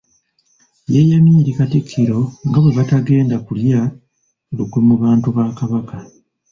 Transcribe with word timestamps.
Yeeyamye 0.91 1.35
eri 1.41 1.53
Katikkiro 1.59 2.19
nga 2.47 2.57
bwe 2.61 2.75
batagenda 2.77 3.35
kulya 3.45 3.79
lukwe 4.55 4.79
mu 4.87 4.95
bantu 5.03 5.27
ba 5.35 5.45
Kabaka. 5.57 5.95